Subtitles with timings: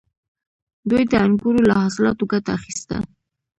[0.89, 2.97] دوی د انګورو له حاصلاتو ګټه اخیسته